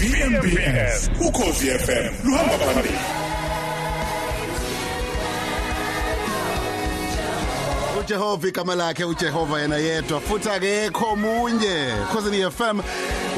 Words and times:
VMBS 0.00 1.10
ukhosi 1.20 1.66
FM 1.66 2.26
luhamba 2.28 2.58
phambili. 2.58 2.94
uJehova 8.10 8.48
igama 8.48 8.74
lakhe 8.74 9.04
uJehova 9.04 9.60
yena 9.60 9.76
yedwa 9.76 10.20
futhi 10.20 10.48
akekho 10.50 11.06
omunye 11.12 11.94
Khosini 12.12 12.50
FM 12.50 12.80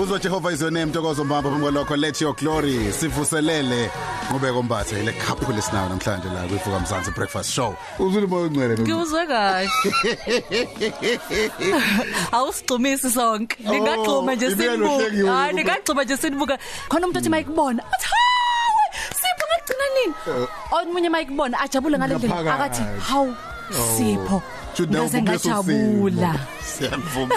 uzo 0.00 0.18
Jehova 0.18 0.52
is 0.52 0.60
your 0.62 0.70
name 0.70 0.90
Ntokozo 0.92 1.24
Mbamba 1.24 1.50
phumbo 1.50 1.70
lokho 1.70 1.96
let 2.00 2.20
your 2.20 2.34
glory 2.34 2.92
sivuselele 2.92 3.90
ngubeko 4.30 4.62
mbathe 4.62 5.00
ile 5.00 5.12
couple 5.12 5.58
isinayo 5.58 5.88
namhlanje 5.88 6.28
la 6.28 6.42
kwivuka 6.48 6.80
mzansi 6.80 7.10
breakfast 7.10 7.50
show 7.52 7.74
uzule 7.98 8.26
moyo 8.26 8.44
ongcwele 8.46 8.78
Ngizwe 8.78 9.26
kahle. 9.26 9.68
Awusigcumisi 12.32 13.10
sonke. 13.10 13.56
Ningagcuma 13.62 14.34
nje 14.34 14.46
Oh, 14.46 14.50
ibiyalo 14.50 14.76
sinibuka. 14.76 15.04
hlekiwe 15.04 15.30
Hayi 15.30 15.52
ukuba- 15.52 15.52
ningagcuma 15.52 16.04
nje 16.04 16.16
sinibuka. 16.16 16.58
Khona 16.88 17.06
umuntu 17.06 17.18
othi 17.18 17.28
mayikubona. 17.28 17.82
Athi 17.92 18.06
hawe 18.06 19.06
sipho 19.14 19.44
ngagcina 19.48 19.84
nini? 19.94 20.14
Omunye 20.72 21.08
mayikubona 21.08 21.60
ajabule 21.60 21.98
ngalendlela 21.98 22.34
Eh. 22.36 22.42
Ngaphakathi. 22.42 22.82
akathi 22.82 23.12
hawu 23.12 23.34
sipho. 23.72 24.42
Ngaze 24.80 25.22
ngajabula. 25.22 26.34
Siyavumela 26.62 27.34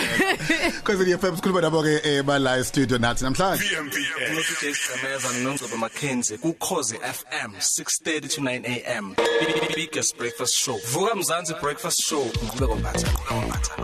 Khosini 0.84 1.18
FM 1.18 1.36
sikhuluma 1.36 1.62
nabo 1.62 1.84
ke 1.84 2.00
eh, 2.04 2.22
ba 2.24 2.40
live 2.40 2.64
studio 2.64 2.98
nathi 2.98 3.24
namhlanje 3.24 3.64
VMBS 3.64 4.32
Ngikuthi 4.32 4.74
Semeza 4.74 5.30
noNgcobo 5.44 5.78
Mackenzie 5.78 6.38
ku 6.38 6.54
Khosi 6.54 6.96
FM 6.96 7.52
6:30 7.60 8.30
to 8.30 8.42
9 8.42 8.84
am. 8.88 9.16
Biggest 9.76 10.18
breakfast 10.18 10.56
show. 10.56 10.78
Vuka 10.92 11.16
Mzansi 11.16 11.54
breakfast 11.62 12.02
show 12.04 12.24
ngqhubeko 12.24 12.76
mbatha. 12.76 13.08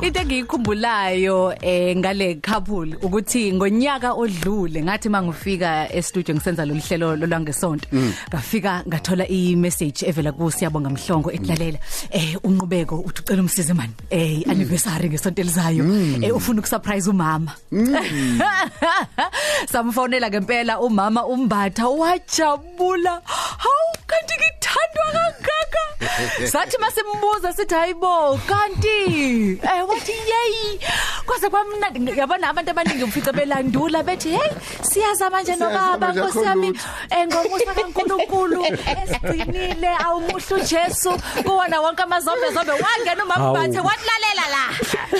Into 0.01 0.19
engiyikhumbulayo 0.19 1.55
eh 1.61 1.95
ngale 1.97 2.35
couple 2.41 2.95
ukuthi 3.01 3.53
ngonyaka 3.53 4.13
odlule 4.13 4.83
ngathi 4.83 5.09
mangifika 5.09 5.89
e 5.91 6.01
studio 6.01 6.35
ngisenza 6.35 6.65
lo 6.65 6.75
hlelo 6.75 7.15
lolwangesonto 7.15 7.87
ngafika 8.29 8.83
ngathola 8.87 9.27
i 9.27 9.55
message 9.55 10.05
evela 10.05 10.31
ku 10.31 10.51
siyabonga 10.51 10.89
mhlongo 10.89 11.31
ekulalela 11.31 11.79
eh 12.11 12.37
unqubeko 12.43 12.95
uthi 13.07 13.21
ucela 13.21 13.41
umsize 13.41 13.73
man 13.73 13.89
eh 14.09 14.43
anniversary 14.49 15.09
ngesonto 15.09 15.41
elizayo. 15.41 15.83
Eh 16.21 16.35
ufuna 16.35 16.59
ukusurprise 16.59 17.09
umama? 17.09 17.51
Samfonela 19.71 20.29
ngempela 20.29 20.79
umama 20.79 21.25
umbatha 21.25 21.87
wajabula. 21.87 23.21
Hawu 23.63 23.91
kanti 24.07 24.33
ngithandwa 24.39 25.05
kangaka 25.13 25.30
sathi 26.51 26.77
masimbuza 26.77 27.53
sithi 27.53 27.75
hayibo 27.75 28.39
kanti 28.47 29.59
eh 29.63 29.89
wathi 29.89 30.11
yey 30.11 30.79
kwaze 31.25 31.49
kwamnandi 31.49 32.19
yabona 32.19 32.49
abantu 32.49 32.71
abaningi 32.71 33.03
umfica 33.03 33.31
belandula 33.33 34.03
bethi 34.03 34.29
hey 34.29 34.51
siyaza 34.81 35.29
manje 35.29 35.55
nobaba 35.55 35.81
Siyaza 35.81 36.07
manje, 36.07 36.19
nkosi 36.19 36.45
yami 36.45 36.69
akho 36.69 37.15
eh 37.15 37.27
ngomusa 37.27 37.73
kaNkuluNkulu 37.73 38.65
esigcinile 38.65 39.91
awumuhlu 40.05 40.59
Jesu 40.59 41.11
kuwona 41.43 41.81
wonke 41.81 42.03
amazombe 42.03 42.51
zombe 42.53 42.71
wangena 42.71 43.25
umambathe 43.25 43.79
watlalela 43.79 44.45
la 44.53 44.63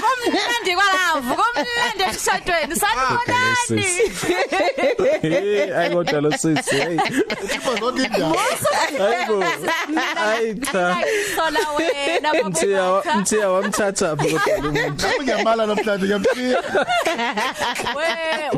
komnandi 0.02 0.76
kwalavu 0.76 1.36
komnandi 1.36 2.04
emshadweni 2.04 2.76
sanibonani 2.76 3.86
hey 5.22 5.78
ayikodwa 5.78 6.22
lo 6.22 6.32
sisi 6.32 6.76
hey 6.76 6.98
Sipho 7.52 7.76
zonke 7.76 8.04
indawo 8.04 8.36
hayibo 8.98 9.44
hayi 10.16 10.56
cha 10.72 10.98
sola 11.36 11.60
wena 11.78 12.34
mthiya 12.50 12.82
babutha 12.82 13.18
mthiya 13.18 13.50
wamthatha 13.50 14.18
phi 14.18 14.30
kodwa 14.30 14.58
lo 14.58 14.72
muntu. 14.72 15.06
Nami 15.08 15.24
ngiyamala 15.24 15.66
namhlanje 15.68 16.06
ngiyamthiya 16.06 16.64
we 17.96 18.08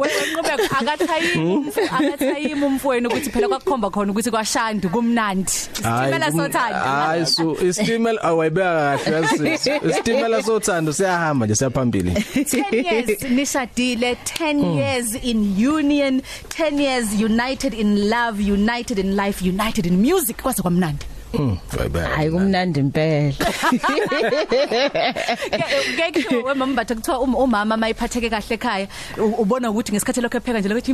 we 0.01 0.07
nqubeka 0.31 0.79
akathayimi 0.79 1.55
umfu 1.55 1.79
akathayimi 1.81 2.65
umfweni 2.65 3.07
ukuthi 3.07 3.29
phela 3.29 3.47
kwakukhomba 3.47 3.89
khona 3.89 4.11
ukuthi 4.11 4.31
kwashandi 4.31 4.87
kumnandi. 4.87 5.51
Isitimela 5.51 6.31
sothando. 6.31 6.79
hayi 6.79 7.25
so 7.25 7.55
istimela 7.61 8.21
awayibeka 8.21 8.97
kahle 9.03 9.15
yasisi 9.21 9.71
istimela 9.89 10.43
sothando 10.43 10.93
siyahamba 10.93 11.45
nje 11.45 11.55
siyaphambili. 11.55 12.11
10 12.11 12.85
years 12.85 13.21
nishadile 13.21 14.17
10 14.39 14.77
years 14.77 15.15
in 15.23 15.67
union 15.67 16.21
10 16.49 16.79
years 16.81 17.05
united 17.21 17.73
in 17.73 18.09
love 18.09 18.51
united 18.53 18.99
in 18.99 19.15
life 19.15 19.49
united 19.49 19.85
in 19.85 19.97
music 20.13 20.41
kwase 20.41 20.61
kwamnandi. 20.61 21.05
Wayibeka 21.77 22.07
hayi 22.07 22.31
kumnandi 22.31 22.79
impela 22.79 23.33
ngeke 25.93 26.35
wemama 26.35 26.73
bathe 26.73 26.95
kuthiwa 26.95 27.19
um- 27.19 27.35
umama 27.35 27.77
mayiphatheke 27.77 28.29
kahle 28.29 28.55
ekhaya 28.55 28.87
ubona 29.17 29.71
ukuthi 29.71 29.91
ngesikhathi 29.91 30.21
lokho 30.21 30.37
epheka 30.37 30.59
nje 30.59 30.69
lokuthi 30.69 30.91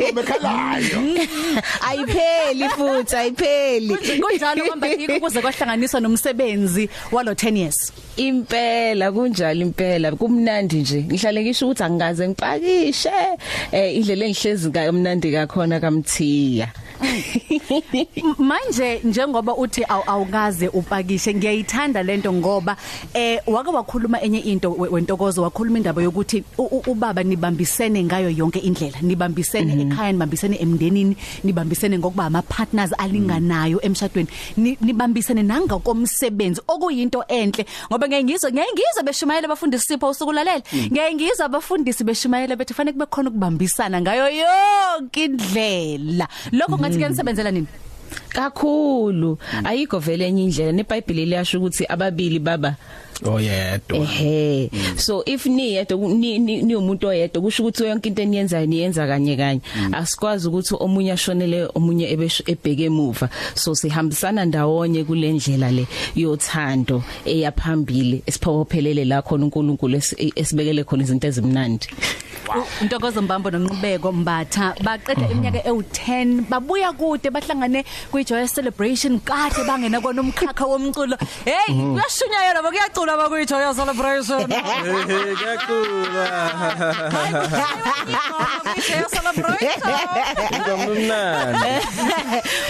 ingoma 0.00 0.20
ekhalayo 0.20 0.98
ayipheli 1.88 2.68
futhi 2.68 3.16
ayipheli. 3.16 3.96
Kunjalo 4.20 4.64
kwamba 4.64 4.86
yikho 4.86 5.20
kuze 5.20 5.40
kwahlanganiswa 5.40 6.00
nomsebenzi 6.00 6.88
walo 7.12 7.32
10 7.32 7.56
years. 7.56 7.92
Impela 8.16 9.12
kunjalo 9.12 9.60
impela. 9.60 10.12
Kumnandi 10.12 10.76
nje. 10.80 11.02
Ngihlale 11.02 11.42
ngisho 11.42 11.66
ukuthi 11.66 11.82
angikaze 11.82 12.28
ngipakishe 12.28 13.10
eh 13.72 13.96
indlela 13.96 14.26
engihlezi 14.26 14.70
kamnandi 14.70 15.32
kakhona 15.32 15.80
kamthiya. 15.80 16.68
manje 18.38 19.00
njengoba 19.04 19.54
uthi 19.54 19.82
aw- 19.84 20.04
awukaze 20.06 20.68
upakishe 20.68 21.34
ngiyayithanda 21.34 22.02
lento 22.02 22.32
ngoba 22.32 22.76
eh 23.14 23.40
wake 23.46 23.70
wakhuluma 23.70 24.20
enye 24.22 24.38
into 24.38 24.72
we- 24.78 24.88
wentokozo 24.88 25.42
wakhuluma 25.42 25.78
indaba 25.78 26.02
yokuthi 26.02 26.44
u- 26.58 26.62
u- 26.62 26.82
ubaba 26.86 27.22
nibambisene 27.22 28.04
ngayo 28.04 28.30
yonke 28.30 28.58
indlela. 28.58 28.98
Nibambisene 29.02 29.82
ekhaya 29.82 30.12
nibambisene 30.12 30.56
emndenini 30.60 31.16
nibambisene 31.44 31.98
ngokuba 31.98 32.24
ama 32.24 32.42
partners 32.42 32.90
alinganayo 32.98 33.80
emshadweni. 33.82 34.28
Ni- 34.56 34.78
nibambisene 34.80 35.42
nangakomsebenzi 35.42 36.60
okuyinto 36.68 37.24
enhle. 37.28 37.66
Ngoba 37.90 38.08
ngiyengizwa 38.08 38.50
ngiyengizwa 38.50 39.02
beshumayela 39.04 39.44
abafundisi 39.46 39.84
sipho 39.86 40.08
usukulalela 40.08 40.62
ngiyengizwa 40.92 41.46
abafundisi 41.46 42.04
beshumayela 42.04 42.56
bethi 42.56 42.74
fanele 42.74 42.92
kube 42.92 43.06
khona 43.06 43.28
ukubambisana 43.30 44.00
ngayo 44.00 44.28
yonke 44.28 45.24
indlela. 45.24 46.28
Lokho 46.52 46.76
ngathi 46.92 46.98
kuyanisebenzela 46.98 47.50
nini? 47.50 47.66
Kakhulu. 48.28 49.38
Ayikho 49.64 49.98
vele 49.98 50.26
enye 50.28 50.44
indlela. 50.44 50.72
neBhayibheli 50.72 51.26
liyasho 51.26 51.58
ukuthi 51.58 51.84
ababili 51.88 52.38
baba 52.38 52.76
oyedwa 53.24 53.98
ehe. 53.98 54.70
So 54.96 55.22
if 55.26 55.46
niyedwa 55.46 55.98
ku- 55.98 56.08
ni 56.14 56.38
ni 56.38 56.62
ni 56.62 56.74
umuntu 56.76 57.06
oyedwa 57.08 57.42
kusho 57.42 57.62
ukuthi 57.62 57.84
yonke 57.84 58.08
into 58.08 58.22
eniyenzayo 58.22 58.66
niyenza 58.66 59.06
kanye 59.06 59.36
kanye. 59.36 59.60
Asikwazi 59.92 60.48
ukuthi 60.48 60.74
omunye 60.80 61.12
ashonele 61.12 61.68
omunye 61.74 62.10
ebheke 62.46 62.84
emuva. 62.84 63.28
So 63.54 63.74
sihambisana 63.74 64.44
ndawonye 64.44 65.04
kule 65.04 65.32
ndlela 65.32 65.70
le 65.70 65.86
yothando 66.16 67.02
eyaphambili 67.24 68.22
esiphokophelele 68.26 69.04
la 69.04 69.22
khona 69.22 69.44
uNkulunkulu 69.44 69.96
esi- 69.98 70.32
esibekele 70.36 70.84
khona 70.84 71.02
izinto 71.02 71.26
ezimnandi. 71.28 71.88
Ntokozo 72.82 73.22
Mbambo 73.22 73.50
nonqubeko 73.50 74.12
Mbatha 74.12 74.74
baqeda 74.84 75.30
iminyaka 75.30 75.58
ewu10 75.70 76.42
babuya 76.50 76.92
kude 76.92 77.30
bahlangane 77.30 77.84
kwi 78.10 78.24
Joy 78.24 78.46
Celebration 78.46 79.20
kade 79.20 79.64
bangena 79.66 80.00
kona 80.00 80.20
umkhakha 80.22 80.66
womculo. 80.66 81.16
Hey 81.44 81.72
kuyashunyayela 81.74 82.62
bakuyacula 83.16 83.16
bakwi 83.16 83.46
Joy 83.46 83.74
Celebration 83.74 84.50
hey 84.50 85.34
kuyaqula 85.36 86.26
Joy 88.86 89.04
Celebration 89.10 89.80
ngomnandi 90.60 91.72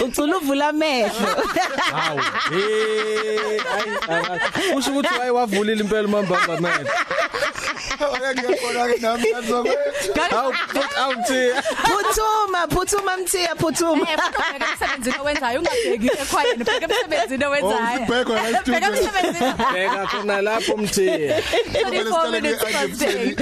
ucula 0.05 0.37
uvula 0.37 0.69
amehlo 0.69 1.29
hawu 1.93 2.21
hey 2.51 3.61
ayi 3.75 4.77
usho 4.77 4.91
ukuthi 4.91 5.15
wayewavulile 5.19 5.81
impela 5.81 6.09
mambamba 6.09 6.61
man 6.61 6.87
ngiyakona 8.35 8.89
ke 8.89 8.99
nami 9.01 9.29
ngizokwenza 9.39 10.37
hawu 10.37 10.53
futhi 10.53 10.97
awuthi 11.03 11.43
phuthuma 12.13 12.67
phuthuma 12.69 13.17
mthiya 13.17 13.55
phuthuma 13.57 14.07
Eh 14.13 14.17
bheka 14.17 14.67
emsebenzini 14.73 15.15
owenzayo 15.21 15.61
ungabheki 15.61 16.07
ekhwayeni 16.23 16.65
bheka 16.65 16.85
emsebenzini 16.85 17.45
owenzayo 17.45 17.95
usibhekwa 17.95 18.35
la 18.35 18.43
Bheka 18.43 18.61
studio 18.61 18.89
emsebenzini 18.89 19.53
bheka 19.73 20.07
khona 20.07 20.43
lapho 20.43 20.77
mthiya 20.77 21.41
24 21.41 22.31
minutes 22.31 22.63
past 22.63 23.03
eight. 23.03 23.39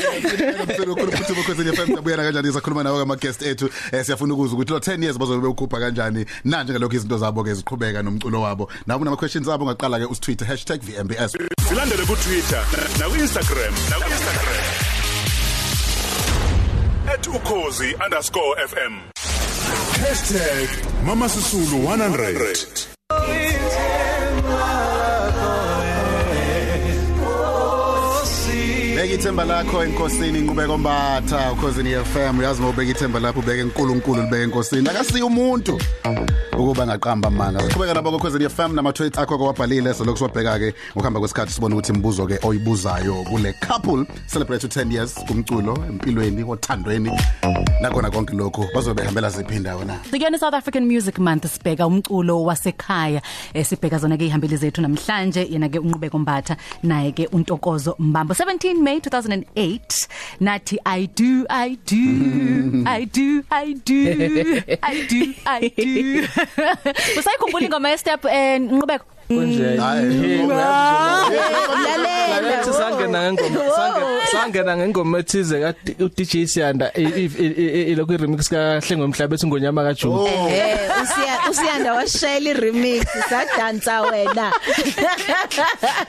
Mselo 0.69 0.95
khona 0.95 1.17
futhi 1.17 1.33
bokhosini 1.35 1.77
FM 1.77 1.95
sabuyana 1.95 2.23
kanjani 2.23 2.53
sakhuluma 2.53 2.83
nawo 2.83 3.01
ama 3.01 3.17
guest 3.17 3.43
ethu 3.43 3.71
eh, 3.93 4.05
siyafuna 4.05 4.35
ukuzwa 4.35 4.55
ukuthi 4.55 4.73
lo 4.73 4.79
10 4.79 5.03
years 5.03 5.19
bazobe 5.19 5.47
ukhupha 5.47 5.81
kanjani 5.81 6.27
nanje 6.45 6.73
ngalokho 6.73 6.97
izinto 6.97 7.19
zabo 7.19 7.45
ke 7.45 7.55
ziqhubeka 7.55 8.03
nomculo 8.03 8.41
wabo 8.43 8.71
nawo 8.87 9.05
nama 9.05 9.17
questions 9.17 9.49
abo 9.49 9.65
ngaqala 9.67 9.99
ke 9.99 10.05
usitweet 10.07 10.43
#vmbs 10.83 11.37
silandele 11.69 12.05
ku 12.07 12.17
Twitter 12.17 12.65
na 12.99 13.07
ku 13.09 13.15
Instagram 13.17 13.75
na 13.91 13.97
ku 13.97 14.11
Instagram 14.11 14.80
@ukhozi_fm 17.11 18.93
#mamasisulu100 21.07 22.87
Beke 28.97 29.15
ubeka 29.15 29.15
ithemba 29.15 29.45
lakho 29.45 29.85
enkosini 29.85 30.39
inqubeko 30.39 30.79
mbatha 30.79 31.53
ukhosini 31.53 31.91
FM 32.05 32.39
uyazi 32.39 32.61
mawubeka 32.61 32.91
ithemba 32.91 33.21
lapho 33.21 33.41
ubeka 33.41 33.61
enkulunkulu 33.61 34.23
libeka 34.23 34.43
enkosini. 34.43 34.89
Akasiyo 34.89 35.27
umuntu. 35.27 35.81
Ukuba 36.61 36.87
ngaqamba 36.87 37.29
amanga 37.29 37.61
siqhubeka 37.61 37.95
nabo 37.95 38.11
kokhosini 38.11 38.49
FM 38.49 38.75
nama 38.75 38.93
tweets 38.93 39.19
akho 39.19 39.39
kwabhalile 39.39 39.95
so 39.95 40.05
lokuswabheka 40.05 40.59
ke 40.59 40.75
ngokuhamba 40.93 41.21
kwesikhathi 41.21 41.53
sibona 41.53 41.75
ukuthi 41.75 41.93
imibuzo 41.93 42.27
ke 42.27 42.39
oyibuzayo 42.43 43.25
kule 43.25 43.53
couple 43.67 44.05
celebrate 44.27 44.67
10 44.67 44.93
years 44.93 45.15
kumculo 45.15 45.75
empilweni 45.89 46.45
othandweni 46.45 47.11
nakona 47.81 48.11
konke 48.11 48.37
lokho 48.37 48.69
bazobe 48.75 49.01
behambela 49.03 49.31
ziphi 49.31 49.57
indawo 49.57 49.85
na? 49.85 49.99
Sikuyona 50.05 50.39
South 50.39 50.55
African 50.55 50.87
Music 50.87 51.19
Month 51.19 51.47
sibheka 51.47 51.87
umculo 51.87 52.45
wasekhaya 52.45 53.23
eh, 53.55 53.65
sibheka 53.65 53.99
zona 53.99 54.17
ke 54.17 54.27
ihambeli 54.27 54.57
zethu 54.57 54.83
namhlanje 54.83 55.49
yena 55.51 55.69
ke 55.69 55.79
unqubeko 55.79 56.19
mbatha 56.19 56.57
naye 56.83 57.13
ke 57.13 57.27
untokozo 57.33 57.97
mbambo. 57.99 58.35
17 58.35 58.83
May 58.83 58.99
2008 58.99 60.09
nathi 60.41 60.79
I 60.85 61.07
do 61.07 61.47
I 61.49 61.79
do 61.87 62.85
I 62.87 63.05
do 63.05 63.45
I 63.51 63.73
do 63.73 64.63
I 64.83 65.07
do 65.09 65.35
I 65.47 65.69
do. 65.77 66.27
Usayikhumbula 67.19 67.65
ingoma 67.67 67.91
ye 67.91 67.97
step 67.99 68.25
eh 68.25 68.59
nqubeko 68.61 69.05
konje 69.31 69.77
hayi 69.77 70.43
Lalela. 71.85 72.65
Sangena 72.73 73.33
ngengoma 73.33 73.71
sangena 73.77 74.27
sangena 74.33 74.73
ngengoma 74.77 75.19
ethize 75.19 75.57
ka 75.61 75.71
DJ 76.17 76.47
Siyanda 76.47 76.91
ilokhu 76.95 78.17
remix 78.19 78.49
ka 78.51 78.81
Hlengwe 78.81 79.07
Mhlaba 79.09 79.35
ethi 79.37 79.47
ngonyama 79.47 79.83
ka 79.87 79.93
June 79.95 80.27
Eh 80.51 80.79
usiya 81.03 81.35
usiyanda 81.51 81.95
washayela 81.95 82.51
i-remix 82.51 83.07
sadansa 83.31 84.03
wena. 84.11 84.51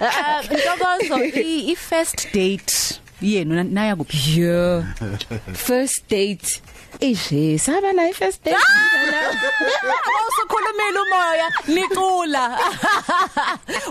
Ah, 0.01 0.41
Ntokozo 0.43 1.15
i 1.37 1.71
i 1.71 1.75
first 1.75 2.27
date. 2.33 3.00
Yenu 3.21 3.55
na- 3.55 3.63
naya 3.63 3.95
kuphi? 3.95 4.39
Yeah. 4.41 4.83
First 5.53 6.07
date. 6.09 6.61
Ishe, 6.99 7.57
saba 7.59 7.93
na 7.97 8.11
first 8.13 8.43
date. 8.43 8.55
Awusukhulumile 10.17 10.99
umoya. 10.99 11.47
Nicula 11.67 12.57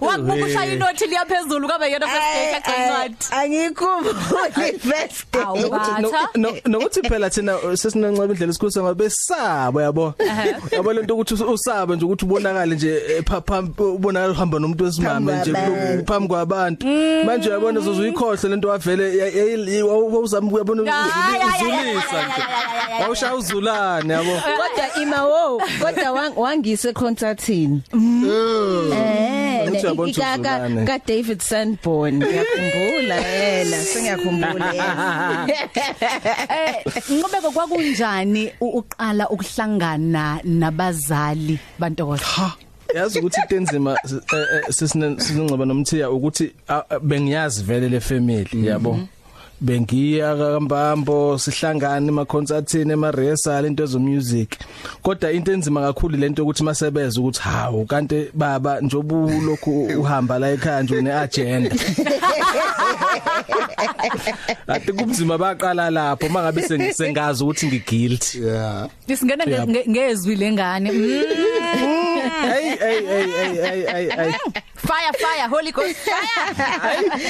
Wakubuka 0.01 0.45
ushaya 0.47 0.73
inothi 0.75 1.07
liyaphezulu 1.07 1.69
kabe 1.69 1.91
yena 1.91 2.07
first 2.07 2.23
date 2.35 2.53
yacancwadi 2.53 3.17
Angikhumbuli 3.31 4.15
first 4.83 5.33
date. 5.33 5.45
Awubatha 5.47 6.29
No- 6.37 6.53
nokuthi 6.67 7.01
phela 7.09 7.31
thina 7.31 7.53
sesinancaba 7.77 8.33
indlela 8.33 8.51
esikhulisa 8.53 8.83
ngabe 8.83 9.11
sabo 9.11 9.81
yabo. 9.81 10.15
Yabo 10.73 10.93
lento 10.93 11.15
ukuthi 11.17 11.35
us- 11.35 11.41
usabe 11.55 11.97
nje 11.97 12.05
ukuthi 12.05 12.25
ubonakale 12.25 12.75
nje 12.75 13.03
eh, 13.09 13.23
pha- 13.25 13.41
phambi 13.41 13.83
ubonakala 13.83 14.33
uhamba 14.33 14.59
nomuntu 14.59 14.85
wesimame 14.85 15.33
Phambi 15.33 15.51
nje 15.51 15.53
kwabantu. 15.53 16.07
phambi 16.07 16.29
kwabantu. 16.29 16.87
Manje 17.27 17.49
uyabona 17.49 17.81
zozuyikhohle 17.81 18.49
lento 18.49 18.69
wavele 18.69 19.19
ya- 19.19 19.20
ya- 19.20 19.20
wawuzama 19.83 20.47
ukuyabona 20.49 20.83
Ya, 20.83 20.97
ya, 20.97 21.03
ya, 21.03 21.07
ya, 21.39 21.47
uzulisa 21.57 22.17
ya, 22.17 22.23
ya, 22.23 22.29
nje 22.29 22.41
ya, 22.41 22.49
ya, 22.49 22.89
ya, 22.91 22.97
ya. 22.99 23.03
wawushaya 23.03 23.35
uzulane 23.35 24.15
yabo 24.15 24.31
Kodwa 24.41 25.03
ima 25.03 25.25
wo, 25.27 25.59
kodwa 25.83 26.11
wang- 26.13 26.37
wangise 26.37 26.93
concertini. 26.93 27.83
Eh, 27.93 29.69
Ukuthi 29.69 29.87
uyabona 29.87 29.93
ukuthi 29.93 30.21
ka 30.21 30.39
ka 30.39 30.55
uzulane. 30.57 30.85
ka 30.87 30.99
David 31.07 31.41
Sanborn. 31.43 32.15
Ngiyakhumbula 32.17 33.15
yena, 33.17 33.77
sengiyakhumbula 33.85 34.67
yena. 34.73 35.49
eh 36.51 36.85
nqobeko 37.11 37.51
kwakunjani 37.53 38.53
u- 38.61 38.79
uqala 38.81 39.29
ukuhlangana 39.31 40.41
nabazali 40.45 41.59
bantokozo 41.79 42.25
ha 42.25 42.53
yazi 42.95 43.19
ukuthi 43.19 43.41
into 43.43 43.57
enzima 43.57 43.97
sisinengcoba 44.71 45.65
nomthiya 45.65 46.11
ukuthi 46.11 46.53
ah, 46.69 46.83
ah, 46.91 46.99
bengiyazi 46.99 47.63
vele 47.63 47.89
le 47.89 48.01
family 48.01 48.67
yabo? 48.67 48.99
Bengiya 49.63 50.37
kambambo 50.37 51.39
sihlangana 51.39 52.09
ema 52.09 52.25
concertini 52.25 52.93
ema 52.93 53.11
rehearsal 53.11 53.67
into 53.67 53.87
zo 53.87 53.99
music 53.99 54.59
kodwa 55.03 55.33
into 55.33 55.53
enzima 55.53 55.81
kakhulu 55.81 56.17
lento 56.17 56.43
ukuthi 56.43 56.63
masebeza 56.65 57.21
ukuthi 57.21 57.41
hawu 57.41 57.85
kanti 57.87 58.29
baba 58.35 58.81
njobe 58.81 59.15
ulokhu 59.15 59.85
uhamba 59.85 60.39
la 60.39 60.51
ekhaya 60.51 60.83
nje 60.83 60.97
une 60.99 61.13
agenda 61.13 61.77
ati 64.67 64.93
kubuzima 64.93 65.39
baqala 65.39 65.91
lapho 65.91 66.29
mangabe 66.29 66.63
sengazi 66.93 67.45
ukuthi 67.45 67.67
ngiguilty. 67.67 68.39
Yeah. 68.43 68.89
Isingena 69.09 69.45
nge- 69.45 69.67
nge- 69.67 69.91
ngezwi 69.91 70.37
lengane. 70.37 70.91
Mm. 72.31 72.43
hey 72.43 72.77
hey 72.77 73.05
hey 73.07 73.55
hey 73.57 74.09
hey 74.09 74.33
hey 74.55 74.63
fire 74.81 75.13
fire 75.23 75.49
holy 75.49 75.73
ghost 75.73 75.97
fire. 75.97 77.29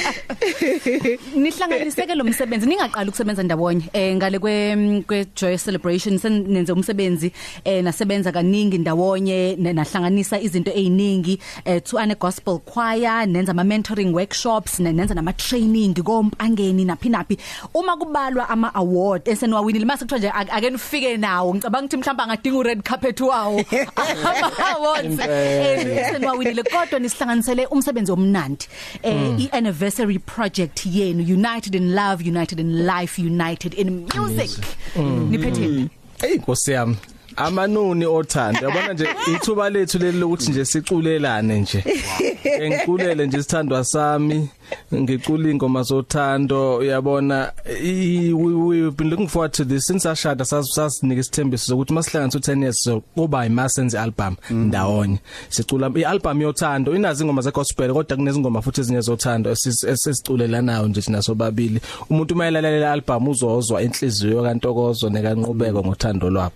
Nihlanganiseke 1.35 2.15
lo 2.15 2.23
msebenzi 2.23 2.65
ningaqala 2.67 3.07
ukusebenza 3.09 3.43
ndawonye 3.43 3.83
eh 3.93 4.15
ngale 4.15 4.39
kwe 4.39 5.03
kwe 5.07 5.25
joy 5.35 5.57
celebration 5.57 6.17
senenze 6.17 6.73
umsebenzi 6.73 7.31
eh 7.65 7.83
nasebenza 7.83 8.31
kaningi 8.31 8.77
ndawonye 8.77 9.55
ne- 9.59 9.73
nahlanganisa 9.73 10.39
izinto 10.39 10.71
eziningi 10.71 11.39
eh 11.65 11.81
to 11.83 11.97
ane 11.99 12.15
gospel 12.15 12.59
choir 12.73 13.27
nenza 13.27 13.51
ama 13.51 13.63
mentoring 13.63 14.13
workshops 14.13 14.79
ne- 14.79 14.93
nenza 14.93 15.13
nama 15.13 15.33
training 15.33 15.93
kompangeni 16.03 16.85
naphi 16.85 17.09
naphi. 17.09 17.37
Uma 17.73 17.97
kubalwa 17.97 18.49
ama 18.49 18.73
award 18.75 19.27
eseniwawinile 19.27 19.85
mase 19.85 20.05
kuthiwa 20.05 20.19
nje 20.19 20.29
ake 20.29 20.51
ake 20.51 20.69
nifike 20.69 21.17
nawo. 21.17 21.53
Ngicabanga 21.55 21.85
ukuthi 21.85 21.97
mhlawumbe 21.97 22.23
angadinga 22.23 22.57
u 22.57 22.63
red 22.63 22.81
carpet 22.83 23.21
wawo. 23.21 23.59
Ama 23.95 24.51
awards 24.75 25.19
eh 25.19 25.97
eseniwawinile 25.97 26.63
kodwa 26.63 26.99
nisihlanganisele 27.41 27.67
umsebenzi 27.67 28.11
omnandi. 28.11 28.67
Eh 29.03 29.39
i 29.39 29.49
anniversary 29.51 30.19
project 30.19 30.85
yenu 30.85 31.23
united 31.23 31.75
in 31.75 31.95
love 31.95 32.23
united 32.29 32.59
in 32.59 32.85
life 32.85 33.21
united 33.21 33.73
in 33.73 34.07
music. 34.15 34.49
Niphetheni? 34.95 35.89
Hey 36.21 36.37
Nkosi 36.37 36.71
yami 36.71 36.97
amanuni 37.35 38.05
othando. 38.05 38.59
Yabona 38.61 38.93
nje 38.93 39.07
ithuba 39.35 39.69
lethu 39.69 39.97
leli 39.97 40.19
lokuthi 40.19 40.51
nje 40.51 40.65
siculelane 40.65 41.59
nje. 41.59 41.83
Engiculele 42.61 43.27
nje 43.27 43.43
sithandwa 43.43 43.83
sami. 43.83 44.49
Ngicula 44.93 45.49
ingoma 45.49 45.83
zothando 45.83 46.77
uyabona? 46.77 47.51
I- 47.83 48.33
we 48.33 48.53
we've 48.53 48.91
been 48.97 49.09
looking 49.09 49.27
forward 49.27 49.51
to 49.53 49.65
this. 49.65 49.85
Since 49.87 50.05
ashada 50.09 50.45
sasinika 50.45 51.19
isithembiso 51.21 51.65
sokuthi 51.65 51.93
masihlanganisa 51.93 52.39
u10 52.39 52.61
years 52.61 52.81
so 52.83 53.01
kuba 53.15 53.45
imasenze 53.45 53.99
album 53.99 54.35
ndawonye. 54.49 55.19
Sicula 55.49 55.91
ialbum 55.95 56.41
yothando 56.41 56.95
inazi 56.95 57.23
ingoma 57.23 57.41
ze 57.41 57.51
gospel 57.51 57.93
kodwa 57.93 58.17
kunezingoma 58.17 58.61
futhi 58.61 58.81
ezinye 58.81 59.01
zothando 59.01 59.51
esis- 59.51 59.89
esisiculelanayo 59.89 60.87
nje 60.87 61.01
thina 61.01 61.21
sobabili. 61.21 61.81
Umuntu 62.09 62.35
mayelalela 62.35 62.91
album 62.91 63.27
uzozwa 63.27 63.81
inhliziyo 63.81 64.43
kantokozo 64.43 65.09
nekanqubeko 65.09 65.83
ngothando 65.83 66.29
lwabo 66.29 66.55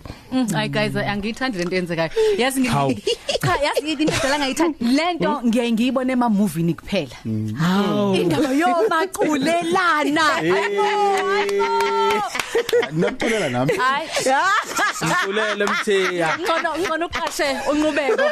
ay 0.56 0.70
guys 0.70 0.96
angiyithandi 0.96 1.58
lento 1.58 1.76
yenzekayo. 1.76 2.10
Yazi 2.38 2.60
ngi 2.60 2.68
Hawu. 2.68 2.94
cha 3.42 3.56
yazi 3.64 3.92
into 3.92 4.14
edala 4.14 4.40
ngayithandi 4.40 4.78
lento 4.86 5.42
ngiye 5.46 5.72
ngiyibone 5.72 6.14
ema 6.14 6.30
movie 6.30 6.64
ni 6.64 6.74
kuphela 6.74 7.16
hawo 7.58 8.05
indaba 8.14 8.52
yomaculelana 8.54 10.26
nakuxolela 12.92 13.50
nami 13.50 13.74
hayi 13.78 14.08
Siculele 14.96 15.66
mthiya 15.66 16.38
ngcono 16.40 16.70
ngcono 16.80 17.06
uqashe 17.06 17.50
unqubeko 17.72 18.26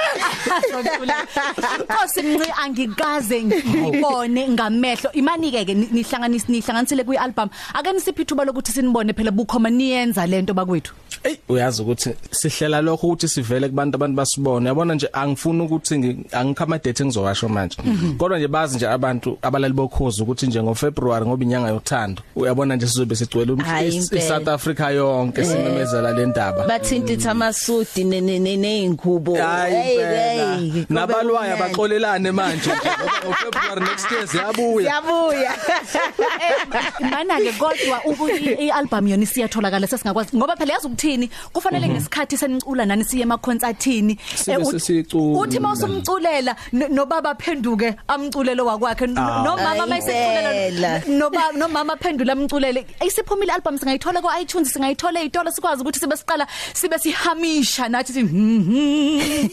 Osimnci 2.04 2.50
angikaze 2.64 3.44
ngibone 3.44 4.50
ngamehlo. 4.50 5.12
Imanike 5.14 5.66
ke 5.66 5.74
nihlanganisi 5.74 6.52
nihlanganisele 6.52 7.04
kwi 7.04 7.18
album 7.18 7.50
ake 7.74 7.92
nisiphi 7.92 8.22
ithuba 8.22 8.46
lokuthi 8.46 8.72
sinibone 8.72 9.14
phela 9.14 9.32
bukhoma 9.32 9.70
niyenza 9.70 10.26
lento 10.28 10.54
bakwethu? 10.54 10.94
Ey 11.24 11.36
uyazi 11.50 11.82
ukuthi 11.82 12.10
sihlela 12.32 12.82
lokho 12.82 13.08
ukuthi 13.08 13.28
sivele 13.28 13.70
kubantu 13.70 13.96
abantu 13.96 14.16
basibone. 14.16 14.68
Yabona 14.70 14.94
nje 14.96 15.10
angifuni 15.14 15.62
ukuthi 15.62 15.96
ngi- 15.98 16.18
angikhama 16.36 16.78
date 16.78 17.04
engizowasho 17.04 17.50
manje. 17.50 17.78
Kodwa 18.18 18.38
nje 18.38 18.48
bazi 18.48 18.76
nje 18.76 18.88
abantu 18.88 19.38
abalali 19.42 19.74
bokhozi 19.74 20.22
ukuthi 20.24 20.48
nje 20.48 20.64
ngo 20.64 20.76
February 20.76 21.26
ngoba 21.26 21.44
inyanga 21.44 21.70
yothando 21.70 22.22
uyabona 22.36 22.76
nje 22.76 22.88
sizobe 22.88 23.16
sigcwele 23.16 23.52
um- 23.54 23.64
Hayi, 23.64 23.90
i- 23.90 23.96
impela. 23.98 24.22
i- 24.26 24.28
South 24.28 24.48
Africa 24.48 24.90
yonke 24.96 25.46
simemezela 25.46 26.12
le 26.12 26.26
ndaba. 26.26 26.68
Bathintitha 26.68 27.32
amasudi 27.32 28.04
ne- 28.04 28.22
ne- 28.22 28.40
ne- 28.40 28.58
neingubo. 28.58 29.36
hayi 29.36 29.76
Hey, 29.76 29.98
phela 29.98 30.56
hey, 30.56 30.84
nabalwaya 30.90 31.56
kube 31.56 31.70
baxolelane 31.70 32.32
manje 32.32 32.70
nje 32.70 32.90
ngoba 32.90 33.14
ngo 33.26 33.34
February 33.34 33.82
next 33.82 34.12
year 34.12 34.28
siyabuya 34.28 34.90
Yabuya. 34.94 35.52
mana 37.12 37.38
ke 37.40 37.52
kodwa 37.60 37.98
ubu 38.06 38.30
i- 38.30 38.68
i-album 38.68 39.08
yona 39.08 39.26
siyatholakala 39.26 39.88
sesingakwazi 39.88 40.38
ngoba 40.38 40.56
phela 40.56 40.74
yazi 40.74 40.88
ukuthini 40.88 41.13
econcertini 41.14 41.30
kufanele 41.54 41.90
ngesikhathi 41.90 42.38
senicula 42.38 42.86
nani 42.86 43.04
siye 43.04 43.24
emaconcertini 43.24 44.18
Sibe 44.36 44.66
sesicula. 44.66 45.40
uthi 45.40 45.60
mawusumculela 45.60 46.56
no- 46.74 46.88
nobaba 46.88 47.36
phenduke 47.36 47.96
amculele 48.08 48.62
wakwakhe 48.62 49.08
no- 49.08 49.22
Ah. 49.22 49.44
nomama 49.44 49.88
mayiseculela 49.88 50.50
Ayimpela. 50.50 51.04
noba 51.18 51.52
nomama 51.58 51.94
aphendule 51.94 52.32
amculele. 52.32 52.86
Ayisiphumile 53.00 53.52
album 53.54 53.78
singayithola 53.78 54.22
ku 54.22 54.30
iTunes 54.42 54.74
singayithola 54.74 55.20
ezitolo 55.22 55.52
sikwazi 55.52 55.82
ukuthi 55.82 56.00
sibe 56.00 56.16
siqala 56.18 56.48
sibe 56.74 56.98
sihamisha 57.00 57.90
nathi 57.90 58.14
sithi 58.14 58.24
mhm 58.24 59.50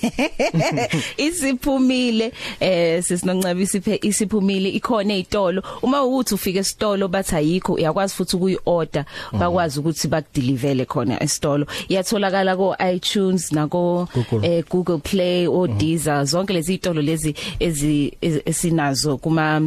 isiphumile 1.17 2.33
eh 2.61 3.03
sisinoncaba 3.03 3.61
isiphe 3.61 3.99
isiphumile 4.03 4.69
ikhona 4.71 5.15
ezitolo 5.15 5.63
uma 5.83 6.05
uthi 6.05 6.35
ufika 6.35 6.59
esitolo 6.61 7.09
bathi 7.09 7.35
ayikho 7.37 7.73
uyakwazi 7.75 8.15
futhi 8.15 8.37
ukuyi-order 8.37 9.05
bakwazi 9.33 9.81
ukuthi 9.81 10.09
bakudilivele 10.09 10.85
khona 10.85 11.23
esitolo. 11.23 11.50
Iyatholakala 11.89 12.57
ko 12.57 12.77
iTunes 12.95 13.53
nako 13.53 14.09
Google. 14.15 14.49
eh 14.59 14.65
Google 14.71 14.99
Play 14.99 15.47
o 15.47 15.67
Deezer 15.67 16.25
zonke 16.27 16.53
lezi 16.53 16.73
zitolo 16.73 17.03
lezi 17.03 17.35
ezi 17.61 18.13
ezi- 18.23 18.43
esinazo 18.45 19.17
kuma 19.19 19.63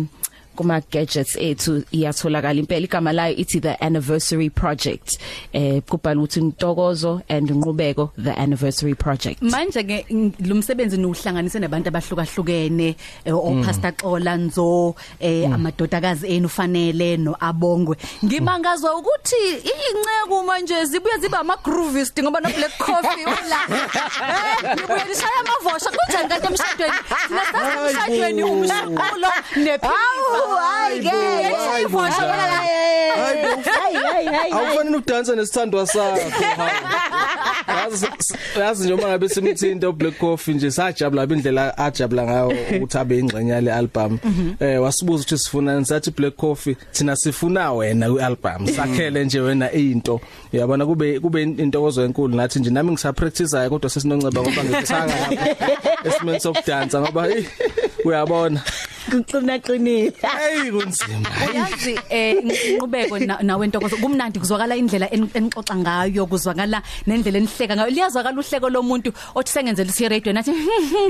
kuma 0.56 0.82
gadgets 0.92 1.36
ethu 1.36 1.84
iyatholakala. 1.92 2.60
Impela 2.60 2.86
igama 2.88 3.14
layo 3.14 3.36
ithi 3.36 3.60
the 3.62 3.76
anniversary 3.84 4.50
project 4.50 5.18
eh 5.54 5.82
kubhala 5.82 6.22
ukuthi 6.22 6.40
intokozo 6.40 7.22
and 7.30 7.50
inqubeko 7.50 8.12
the 8.18 8.32
anniversary 8.40 8.96
project. 8.96 9.42
Manje 9.42 9.84
ke 9.84 10.06
ng- 10.10 10.34
lo 10.48 10.56
msebenzi 10.56 10.98
nuhlanganise 10.98 11.60
nabantu 11.60 11.88
abahlukahlukene 11.90 12.96
eh, 13.26 13.34
opastor 13.36 13.92
Xola 13.98 14.38
Nzo 14.38 14.96
eh 15.20 15.46
amadodakazi 15.54 16.28
enu 16.28 16.50
fanele 16.50 17.18
noabongwe 17.18 17.98
ngimangazwa 18.26 18.96
ukuthi 18.98 19.36
inceke 19.58 20.44
manje 20.46 20.86
zibuye 20.86 21.18
ziba 21.22 21.40
ama 21.40 21.58
groovist 21.64 22.20
ngoba 22.22 22.40
no 22.40 22.50
black 22.50 22.78
coffee 22.78 23.24
ula 23.26 23.60
eh 23.70 24.76
nibuye 24.76 25.04
lishaya 25.10 25.40
amavosha. 25.42 25.90
Kunjani 25.94 26.30
kanti 26.30 26.48
emshadweni? 26.48 26.94
Thina 27.28 27.44
sazi 27.52 27.78
emshadweni 27.80 28.44
umshukulo 28.44 29.30
nephiwa 29.56 29.94
hayi 30.48 31.00
ke 31.00 31.10
Hayi 31.10 31.86
bo, 31.88 32.00
hayi 32.00 33.96
hayi 33.96 34.26
hayi 34.26 34.52
awufanele 34.52 34.98
udansa 34.98 35.36
nesithandwa 35.36 35.88
sakho 35.88 36.20
yazi 37.68 38.08
yazi 38.60 38.84
nje 38.84 38.94
uma 38.94 39.08
ngabe 39.08 39.30
simthinta 39.30 39.90
ublack 39.90 40.18
coffee 40.18 40.54
nje 40.54 40.72
sajabula 40.72 41.24
indlela 41.24 41.78
ajabula 41.78 42.24
ngayo 42.24 42.54
ukuthi 42.76 42.98
abe 42.98 43.20
ingxenye 43.20 43.52
yale 43.52 43.74
album 43.74 44.20
eh 44.60 44.82
wasibuza 44.82 45.24
ukuthi 45.24 45.38
sifuna 45.38 45.86
sathi 45.86 46.12
black 46.12 46.36
coffee 46.36 46.76
thina 46.92 47.16
sifuna 47.16 47.74
wena 47.74 48.10
kwialbum 48.24 48.68
sakhele 48.68 49.26
nje 49.26 49.40
wena 49.40 49.72
into. 49.72 50.22
Uyabona 50.54 50.86
kube 50.86 51.20
kube 51.20 51.44
intokozo 51.44 52.06
enkulu 52.06 52.36
nathi 52.36 52.60
nje 52.60 52.70
nami 52.70 52.92
ngisa 52.92 53.14
practice 53.14 53.70
kodwa 53.70 53.90
sesinonceba 53.90 54.42
ngoba 54.42 54.64
ngikuthanga 54.64 55.16
lapha 55.20 56.08
esimeni 56.08 56.40
sokudansa 56.40 57.02
ngoba 57.02 57.26
hey 57.26 57.44
uyabona. 58.06 58.62
Kuqina 59.12 59.60
qinile 59.60 60.14
hey 60.22 60.72
kunzima. 60.72 61.30
Uyazi 61.50 62.00
eh 62.10 62.36
inqubeko 62.72 63.20
na- 63.20 63.42
nawe 63.42 63.68
ntokozo. 63.68 63.98
Kumnandi 63.98 64.40
kuzwakala 64.40 64.76
indlela 64.76 65.08
en- 65.12 65.30
enixoxa 65.34 65.76
ngayo 65.76 66.26
kuzwakala 66.26 66.82
nendlela 67.08 67.38
enihleka 67.40 67.76
ngayo. 67.76 67.90
Liyazwakala 67.90 68.40
uhleko 68.40 68.70
lomuntu 68.70 69.14
othi 69.36 69.52
sengenzela 69.52 69.90
isi 69.90 70.08
radio 70.10 70.34
nathi 70.34 70.52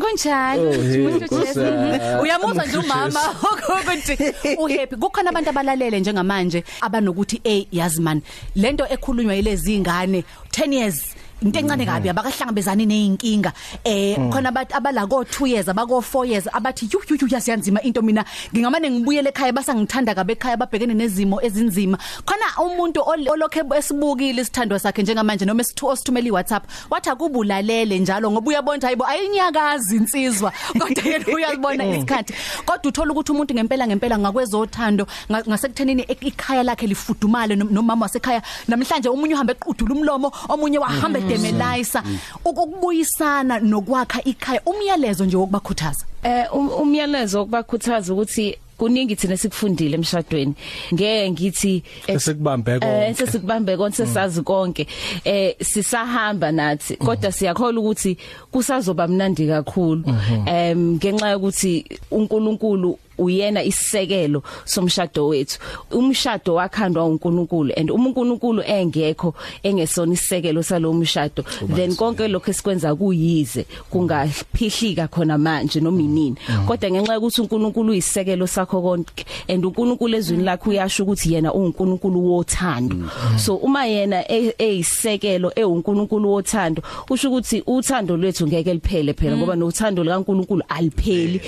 kunjani 0.02 0.60
Oh, 0.64 0.72
hey, 0.72 1.06
Umuntu 1.06 1.26
Nkosi 1.26 1.46
Jesu. 1.46 1.60
yami. 1.60 2.22
uyamuzwa 2.24 2.66
nje 2.66 2.78
umama 2.78 3.22
ukuthi 3.82 4.14
uhappy 4.58 4.96
kukhona 4.96 5.30
abantu 5.30 5.50
abalalele 5.50 6.00
njengamanje 6.00 6.64
abanokuthi 6.82 7.42
hey 7.44 7.66
yazi 7.72 8.02
man 8.02 8.22
lento 8.56 8.86
ekhulunywa 8.90 9.36
yilezi 9.36 9.76
ingane 9.76 10.24
10 10.52 10.74
years. 10.74 11.16
Into 11.44 11.60
encane 11.60 11.86
kabi 11.86 12.10
abakahlangabezani 12.10 12.86
nezinkinga 12.86 13.52
eh 13.84 14.16
khona 14.32 14.50
abantu 14.50 14.76
abala 14.76 15.08
ko 15.08 15.24
2 15.24 15.48
years 15.48 15.68
abako 15.68 16.00
4 16.02 16.26
years 16.32 16.48
abathi 16.54 16.90
yu 16.92 17.00
yu 17.10 17.18
yu 17.22 17.28
yasiyanzima 17.28 17.82
into 17.84 18.02
mina. 18.02 18.24
Ngingamane 18.54 18.90
ngibuyele 18.92 19.30
ekhaya 19.30 19.52
basangithanda 19.54 20.16
kabe 20.16 20.34
ekhaya 20.34 20.58
babhekene 20.58 20.94
nezimo 20.94 21.42
ezinzima. 21.42 21.98
Khona 22.26 22.46
umuntu 22.66 23.02
ol- 23.06 23.30
olokhe 23.30 23.62
esibukile 23.78 24.42
isithandwa 24.42 24.80
sakhe 24.80 25.02
njengamanje 25.04 25.46
noma 25.46 25.62
esithu 25.62 25.88
osithumela 25.88 26.28
iWhatsApp 26.28 26.64
wathi 26.90 27.10
akubulalele 27.10 28.00
njalo 28.00 28.32
ngoba 28.32 28.48
uyabona 28.50 28.82
hayibo 28.88 29.06
ayinyakazi 29.06 29.96
insizwa. 29.96 30.52
Kodwa 30.80 31.04
yena 31.04 31.26
uyalibona 31.36 31.86
isikhathi. 31.86 32.34
Kodwa 32.66 32.90
uthola 32.90 33.12
ukuthi 33.12 33.32
umuntu 33.32 33.54
ngempela 33.54 33.88
ngempela 33.88 34.18
ngakwezothando 34.20 35.08
nga- 35.32 35.44
ngasekuthenini 35.50 36.04
ek- 36.04 36.26
ikhaya 36.28 36.64
lakhe 36.64 36.88
lifudumale 36.88 37.56
nom- 37.56 37.72
nomama 37.72 38.06
wasekhaya. 38.06 38.42
Namhlanje 38.68 39.10
umunye 39.10 39.34
uhambe 39.36 39.54
equdula 39.54 39.94
umlomo 39.96 40.32
omunye 40.50 40.78
wahamba 40.80 41.20
edemelayisa 41.34 42.04
ukubuyisana 42.46 43.60
nokwakha 43.60 44.24
ikhaya 44.24 44.62
umyalezo 44.66 45.26
nje 45.26 45.38
wokubakhuthaza. 45.38 46.06
Eh 46.24 46.46
um- 46.54 46.82
umyalezo 46.82 47.42
okubakhuthaza 47.42 48.14
ukuthi 48.14 48.58
kuningi 48.78 49.16
thina 49.16 49.38
sikufundile 49.38 49.96
emshadweni. 49.96 50.54
Ngeke 50.94 51.32
ngithi 51.32 51.84
eh, 52.08 52.16
Esikubambe 52.16 52.80
konke. 52.80 53.06
eh, 53.06 53.16
sesikubambe 53.16 53.78
konke 53.78 53.96
sesazi 53.96 54.42
konke. 54.42 54.88
Eh 55.26 55.56
sisahamba 55.62 56.52
nathi. 56.52 56.96
Kodwa 56.98 57.32
siyakholwa 57.32 57.82
ukuthi 57.84 58.18
kusazoba 58.52 59.08
mnandi 59.08 59.48
kakhulu. 59.48 60.04
Em 60.46 60.96
ngenxa 60.96 61.30
yokuthi 61.30 61.86
uNkulunkulu 62.12 63.00
uyena 63.18 63.64
isisekelo 63.64 64.44
somshado 64.66 65.28
wethu. 65.28 65.60
Umshado 65.92 66.56
wakhandwa 66.56 67.06
uNkulunkulu 67.06 67.74
and 67.78 67.92
uma 67.92 68.10
uNkulunkulu 68.10 68.64
engekho 68.66 69.34
engesona 69.64 70.14
isisekelo 70.14 70.64
salowo 70.64 70.94
mshado. 70.94 71.44
Then 71.76 71.96
konke 71.96 72.28
lokho 72.28 72.52
esikwenza 72.52 72.96
kuyize 72.96 73.66
kungaphihlika 73.90 75.08
khona 75.08 75.38
manje 75.38 75.80
noma 75.80 76.02
inini. 76.02 76.36
Kodwa 76.68 76.92
ngenxa 76.92 77.14
yokuthi 77.14 77.42
uNkulunkulu 77.42 77.92
uyisekelo 77.92 78.48
sakho 78.48 78.82
konke 78.82 79.26
and 79.48 79.66
uNkulunkulu 79.66 80.16
ezwini 80.16 80.44
lakhe 80.44 80.70
uyasho 80.70 81.04
ukuthi 81.04 81.34
yena 81.34 81.54
uNkulunkulu 81.54 82.26
wothando. 82.26 82.96
So 83.38 83.56
uma 83.56 83.86
yena 83.86 84.32
e- 84.32 84.56
eyisekelo 84.58 85.52
ewuNkulunkulu 85.56 86.32
wothando 86.32 86.84
usho 87.10 87.30
ukuthi 87.30 87.64
uthando 87.68 88.18
lwethu 88.18 88.48
ngeke 88.48 88.74
liphele 88.74 89.14
phela 89.14 89.38
ngoba 89.38 89.56
nothando 89.56 90.04
likaNkulunkulu 90.04 90.64
alipheli. 90.70 91.42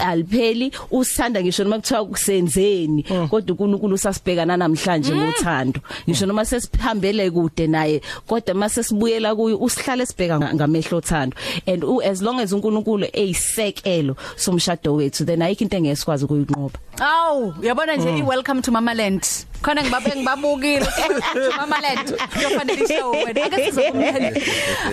Alipheli 0.00 0.72
usithanda 1.12 1.42
ngisho 1.42 1.64
noma 1.64 1.76
kuthiwa 1.76 2.04
kusenzeni 2.06 3.02
kodwa 3.02 3.38
uNkulunkulu 3.54 3.94
usasibhekana 3.94 4.56
namhlanje 4.56 5.12
ngothando 5.14 5.80
ngisho 6.08 6.26
noma 6.26 6.44
sesihambele 6.44 7.30
kude 7.30 7.66
naye 7.66 8.00
kodwa 8.26 8.54
mase 8.54 8.82
sibuyela 8.82 9.34
kuyo 9.34 9.56
usihlale 9.58 10.06
sibheka 10.06 10.38
nga- 10.38 10.54
ngamehlo 10.54 10.98
othando 10.98 11.36
and 11.66 11.84
u- 11.84 12.02
as 12.02 12.22
long 12.22 12.40
as 12.40 12.52
uNkulunkulu 12.52 13.06
eyisekelo 13.12 14.16
somshado 14.36 14.94
wethu 14.94 15.24
then 15.24 15.42
ayikho 15.42 15.64
into 15.64 15.76
engesikwazi 15.76 16.24
ukuyinqoba 16.24 16.78
Aw, 17.00 17.52
uyabona 17.62 17.96
nje 17.96 18.08
i 18.18 18.22
welcome 18.22 18.60
to 18.62 18.70
Mamaland. 18.72 19.24
Khona 19.62 19.82
ngibabe 19.82 20.10
ngibabukile 20.16 20.80
to 21.34 21.50
Mamaland. 21.56 22.16
Kuyofanele 22.34 22.84
ishow 22.84 23.10
wena. 23.12 23.44
Ake 23.44 23.64
sizokumlaleli. 23.64 24.42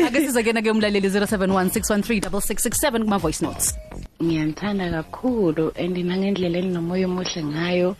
Ake 0.07 0.19
sizokena 0.21 0.61
ke 0.61 0.71
umlaleli 0.71 1.09
0716136667 1.09 3.03
kuma 3.03 3.17
voice 3.17 3.41
notes. 3.45 3.75
Ngiyanthanda 4.23 4.85
kakhulu 4.91 5.71
and 5.79 5.95
nangendlela 5.95 6.57
eninomoya 6.59 7.05
omuhle 7.07 7.41
ngayo. 7.43 7.95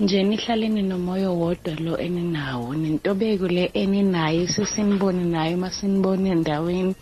Nje 0.00 0.22
nihlaleni 0.22 0.82
nomoya 0.82 1.30
wodwa 1.30 1.74
lo 1.84 1.94
eninawo 1.98 2.70
nentobeko 2.82 3.46
le 3.50 3.64
eninayo 3.74 4.46
sesinibone 4.46 5.24
nayo 5.34 5.56
masinibone 5.58 6.30
endaweni 6.30 6.94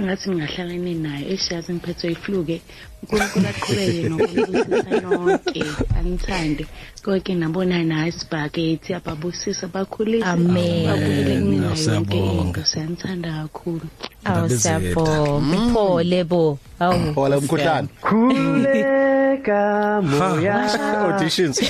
ngathi 0.00 0.30
ngahlalene 0.30 0.94
nayo 0.94 1.26
eshazi 1.34 1.72
ngiphethwe 1.72 2.12
ifluke 2.12 2.56
uNkulunkulu 3.02 3.46
aqhubeke 3.48 4.08
nokulisisa 4.08 4.90
yonke. 5.04 5.62
Anithande 5.98 6.66
konke 7.04 7.34
nabona 7.34 7.84
nayo 7.84 8.08
isibhakethi 8.08 8.94
ababusisa 8.94 9.66
bakhulisa 9.66 10.26
Amen. 10.32 10.86
babukele 10.86 11.34
kumina 11.40 11.66
yonke 11.66 11.76
Siyabonga. 11.82 12.42
into. 12.42 12.64
Siyanthanda 12.64 13.30
kakhulu. 13.42 13.86
Awu 14.24 14.48
siyabonga 14.48 15.56
iphole 15.56 16.24
bo. 16.24 16.58
Awu. 16.80 17.12
Hola 17.14 17.38
umkhuhlane. 17.38 17.88
khuleka 18.00 19.60
moya. 20.02 20.56
Auditions. 21.04 21.60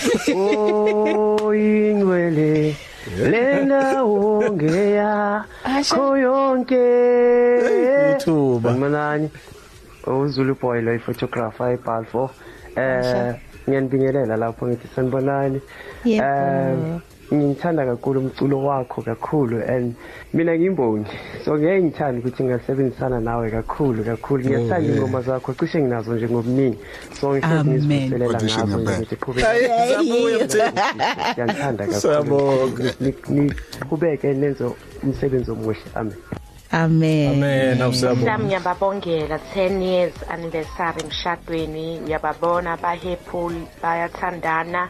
Oyingcwele 1.44 2.76
lena 3.12 4.02
wongeya 4.02 5.44
koyonke 5.90 6.84
Ithuba. 8.16 8.72
manani 8.72 9.30
uzulu 10.06 10.54
boy 10.60 10.80
lo 10.80 10.98
photographer 10.98 11.72
eBalfour 11.72 12.30
eh 12.76 13.34
ngiyanibingelela 13.68 14.36
lapho 14.36 14.66
ngithi 14.66 14.88
sanibonani 14.94 15.60
Yebo. 16.04 17.00
Eh 17.32 17.36
ngithanda 17.38 17.86
kakhulu 17.86 18.20
umculo 18.20 18.64
wakho 18.64 19.02
kakhulu 19.02 19.62
and 19.68 19.94
mina 20.32 20.52
ngimbongi. 20.58 21.06
So 21.44 21.56
ngeke 21.58 21.82
ngithande 21.82 22.18
ukuthi 22.20 22.42
ngingasebenzisana 22.44 23.20
nawe 23.20 23.50
kakhulu 23.50 24.04
kakhulu. 24.04 24.44
Ngiyathanda 24.44 24.92
ingoma 24.94 25.20
zakho 25.22 25.54
cishe 25.54 25.80
nginazo 25.82 26.14
nje 26.14 26.28
ngobuningi. 26.28 26.78
So 27.20 27.32
ngihlezi 27.34 27.70
ngizivuselela 27.70 28.24
Audition 28.38 28.68
ngazo 28.68 28.78
nje 28.78 28.84
ngempela. 28.84 28.96
ukuthi 28.96 29.16
qhubeka 29.16 29.48
ngiyathanda 31.34 31.84
kakhulu. 31.86 32.00
Siyabonga. 32.00 32.84
Ni- 33.00 33.14
ni- 33.28 33.52
niqhubeke 33.80 34.32
nenze 34.34 34.64
umsebenzi 35.02 35.50
omuhle. 35.50 35.76
Amen. 35.94 36.16
Amen. 36.72 37.32
Amen. 37.34 37.82
Awusiyabona 37.82 38.24
Sami 38.26 38.44
ngiyababongela. 38.44 39.38
10 39.54 39.82
years 39.82 40.14
anniversary 40.30 41.00
emshadweni. 41.04 42.00
Ngiyababona 42.00 42.76
bahappy 42.76 43.66
bayathandana. 43.82 44.88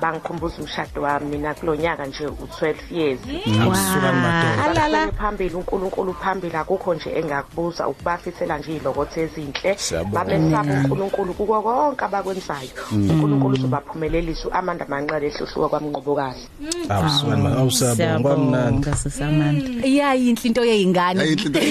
Bangikhumbuza 0.00 0.54
umshado 0.60 1.02
wami 1.02 1.26
mina 1.26 1.54
kulonyaka 1.54 2.06
nje 2.06 2.26
u12 2.26 2.74
years. 2.90 3.20
Awusukani 3.62 4.20
madoda 4.20 4.64
alala. 4.64 5.12
phambili 5.12 5.54
uNkulunkulu 5.54 6.14
phambili. 6.14 6.56
Akukho 6.56 6.94
nje 6.94 7.10
engakubuza 7.18 7.88
ukubafisela 7.88 8.58
nje 8.58 8.76
izilokothe 8.76 9.22
ezinhle. 9.22 9.74
Siyabonga. 9.78 10.24
babesaba 10.24 10.72
uNkulunkulu 10.74 11.34
kuko 11.34 11.62
konke 11.62 12.04
abakwenzayo. 12.04 12.68
uNkulunkulu 12.92 13.54
uzobaphumelelisa 13.54 14.52
amanda 14.52 14.86
manqale 14.88 15.26
ehluhluka 15.26 15.68
kwamnqobokazi 15.68 16.48
awusukani 16.88 17.42
ma- 17.42 17.56
awusiyabona 17.56 18.20
kwamnandi 18.20 18.82
Siyabonga. 18.84 18.96
Sisamandla 18.96 19.86
iyayinhle 19.86 20.44
into 20.48 20.64
yeyingane 20.64 21.20
ayinhle 21.22 21.44
into 21.46 21.60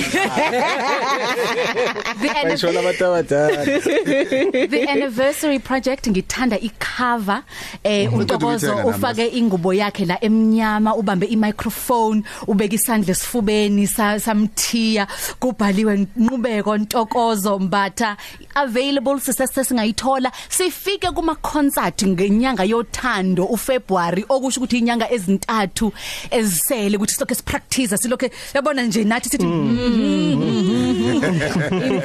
the, 2.22 2.30
anni- 2.30 2.44
bayishona 2.44 2.80
abantu 2.80 3.06
abadala. 3.06 3.66
The 4.74 4.86
anniversary 4.90 5.60
project 5.60 6.08
ngithanda 6.10 6.58
icover 6.60 7.44
eh 7.84 8.08
Uqeda 8.08 8.13
uNtokozo 8.20 8.48
ukuyithenga 8.48 8.76
nami 8.76 8.90
ufake 8.90 9.28
ingubo 9.28 9.74
yakhe 9.74 10.06
la 10.06 10.24
emnyama 10.24 10.96
ubambe 10.96 11.26
imicrophone 11.26 12.24
ubeka 12.48 12.76
isandla 12.76 13.12
esifubeni 13.12 13.88
sa- 13.88 14.20
samthiya 14.20 15.08
kubhaliwe 15.40 16.08
nqubeko 16.18 16.78
Ntokozo 16.78 17.60
Mbatha 17.60 18.18
available 18.56 19.20
sisese 19.20 19.64
singayithola 19.64 20.32
sifike 20.50 21.12
kuma 21.12 21.36
concert 21.36 22.04
ngenyanga 22.04 22.64
yothando 22.64 23.46
uFebruary 23.46 24.26
okusho 24.30 24.60
ukuthi 24.60 24.78
inyanga 24.78 25.12
ezintathu 25.12 25.94
ezisele 26.32 26.98
ukuthi 26.98 27.14
silokho 27.14 27.36
sipractice 27.36 27.98
silokho 27.98 28.30
yabona 28.54 28.82
nje 28.82 29.04
nathi 29.04 29.30
sithi 29.30 29.46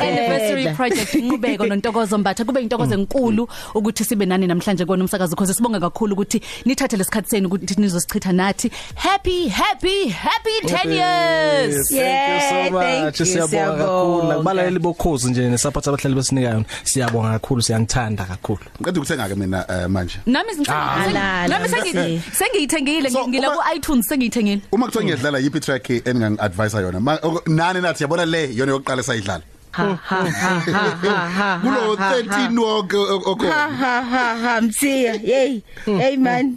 anniversary 0.01 0.75
project 0.75 1.15
inqubeko 1.15 1.67
nontokozo 1.67 2.19
mbatha 2.19 2.45
kube 2.45 2.61
intokozo 2.63 2.95
enkulu 2.95 3.49
ukuthi 3.75 4.05
sibe 4.05 4.27
nani 4.27 4.47
namhlanje 4.47 4.85
kona 4.85 5.05
umsakazo 5.05 5.31
because 5.37 5.55
sibonga 5.55 5.81
kakhulu 5.81 6.13
ukuthi 6.13 6.41
nithathe 6.65 6.97
lesikhathi 6.97 7.31
senu 7.31 7.47
ukuthi 7.47 7.81
nizosichitha 7.81 8.33
nathi. 8.33 8.71
Happy 8.95 9.49
happy 9.49 10.09
happy 10.09 10.51
10 10.65 10.93
years! 10.93 11.91
Yes, 11.91 11.91
thank 11.91 12.29
you 12.35 12.41
so 12.41 12.55
Yeah, 12.57 12.71
much. 12.71 12.83
thank 12.83 13.21
you, 13.21 13.27
siyabonga 13.27 13.67
kakhulu. 13.67 13.89
siyabonga. 13.89 14.29
nakubalaleli 14.29 14.79
bokhozi 14.79 15.31
nje 15.31 15.49
nesupport 15.51 15.89
abahlali 15.89 16.15
besinika 16.39 16.55
yona 16.55 16.65
siyabonga 16.85 17.31
kakhulu 17.39 17.63
siyangithanda 17.63 18.25
kakhulu. 18.25 18.65
Ngiqeda 18.81 19.01
ukuthenga 19.01 19.29
ke 19.29 19.35
mina 19.37 19.65
eh, 19.69 19.87
manje. 19.89 20.19
Nami 20.27 20.51
Ah, 20.69 21.07
la, 21.13 21.49
nami 21.49 21.69
la, 21.69 21.77
sengi- 21.77 21.95
la. 21.95 22.23
sengiyithengile 22.33 23.11
So, 23.11 23.27
ngila 23.29 23.49
uma- 23.51 23.57
ku 23.57 23.77
iTunes 23.77 24.07
sengiyithengile. 24.09 24.61
Uma 24.73 24.87
kuthiwa 24.87 25.05
ngiyadlala 25.05 25.39
yipi 25.39 25.61
track 25.61 25.91
eningangi 25.91 26.39
advise 26.41 26.77
yona? 26.77 27.01
Ma- 27.01 27.19
oko- 27.23 27.43
nani 27.47 27.81
nathi 27.81 28.03
yabona 28.05 28.25
le 28.27 28.55
yona 28.55 28.73
yokuqala 28.73 29.03
sayidlala 29.03 29.43
ha 29.79 29.87
ha 30.09 30.21
ha 30.41 30.53
ha 30.61 30.83
ha 31.07 31.17
ha 31.39 31.49
kulo 31.63 31.83
ha, 31.97 32.05
ha, 32.09 32.15
13 32.15 32.59
wonke 32.59 32.97
o- 32.97 33.07
ha 33.07 33.15
okhona 33.31 33.55
ha 33.81 34.03
ha 34.03 34.25
ha 34.43 34.61
mthiya 34.61 35.13
hey 35.19 35.61
hey 35.87 36.17
man. 36.17 36.57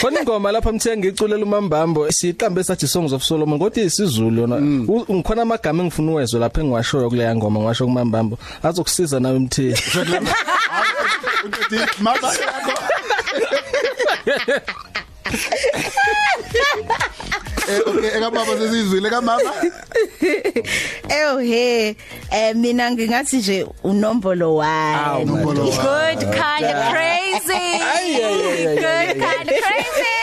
Khona 0.00 0.20
ingoma 0.20 0.52
lapha 0.52 0.72
mthe 0.72 0.96
ngiculela 0.96 1.44
umambambo 1.44 2.10
siqambe 2.12 2.64
sathi 2.64 2.88
songs 2.88 3.12
of 3.12 3.22
Solomon 3.22 3.58
kodwa 3.58 3.82
isizulu 3.84 4.40
yona. 4.40 4.56
U- 4.88 5.06
ngikhona 5.14 5.42
amagama 5.42 5.82
engifuna 5.82 6.12
uwezwe 6.12 6.40
lapha 6.40 6.60
engiwashoyo 6.60 7.08
kuleya 7.08 7.36
ngoma 7.36 7.60
ngiwasho 7.60 7.84
kumambambo. 7.84 8.38
Azokusiza 8.62 9.20
nawe 9.20 9.38
mthe 9.38 9.72
uthi 9.72 9.90
mama 12.00 12.28
yakho 12.28 12.72
Eh 17.68 17.80
okay 17.86 18.10
ekababa 18.18 18.56
sesizwile 18.58 19.10
kamama? 19.10 19.52
Ew 21.20 21.38
he 21.38 21.96
eh 22.30 22.54
mina 22.56 22.90
ngingathi 22.90 23.36
nje 23.36 23.66
unombolo 23.84 24.54
1 24.56 25.24
Nombolo 25.24 25.62
one. 25.62 25.70
good 25.70 26.20
kind 26.34 26.64
of 26.64 26.92
crazy. 26.92 27.78
Good 28.80 29.18
kind 29.20 29.48
of 29.48 29.56
crazy. 29.62 30.18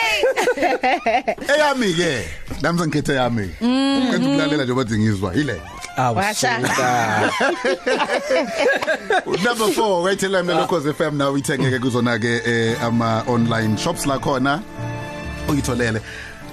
Eyami 1.52 1.92
ke 1.94 2.24
nami 2.62 2.78
sengikhethe 2.78 3.14
yami 3.14 3.48
ngiqeda 3.62 4.26
ukulalela 4.26 4.64
nje 4.64 4.74
bathi 4.74 4.98
ngizwa 4.98 5.34
ile 5.34 5.60
Washa. 6.14 6.58
number 9.44 9.66
4 9.66 10.02
wayithela 10.02 10.42
mina 10.42 10.60
lokho 10.60 10.80
FM 10.94 11.16
now 11.16 11.36
ithengeke 11.36 11.78
kuzona 11.78 12.18
ke 12.18 12.40
eh, 12.46 12.82
ama 12.84 13.22
online 13.26 13.76
shops 13.76 14.06
la 14.06 14.18
khona 14.18 14.60
uyitholele. 15.48 16.00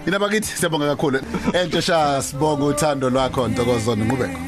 Ina 0.07 0.19
bakithi 0.19 0.57
siyabonga 0.57 0.87
kakhulu. 0.87 1.19
Entshe 1.53 1.81
sha 1.81 2.21
sibonga 2.21 2.65
uthando 2.65 3.09
lwakho 3.09 3.48
Ntokozo 3.48 3.96
Nqubeko 3.96 4.39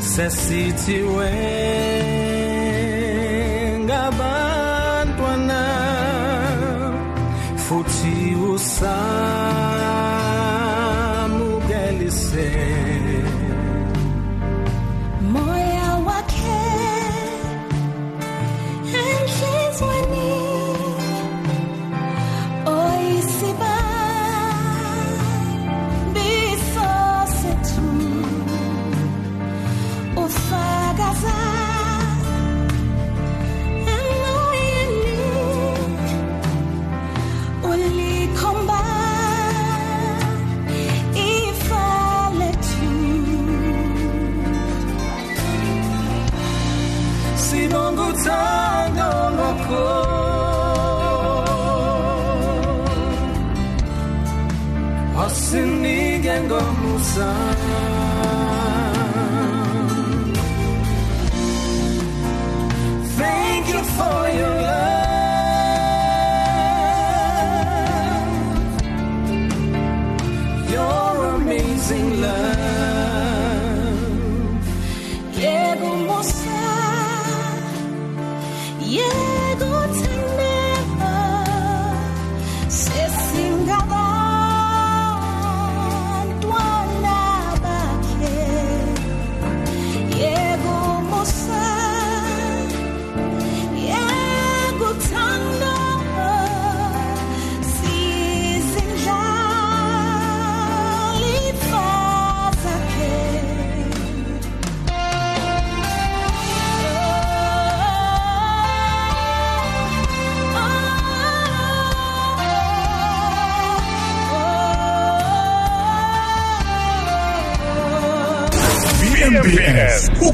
Sesithi 0.00 0.98
ngabantwana 3.84 5.62
futhi 7.56 8.36
usamukelise 8.54 10.23
asinike 56.34 58.23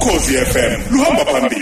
ukhosi 0.01 0.33
FM 0.35 0.95
luhamba 0.95 1.25
phambili. 1.25 1.60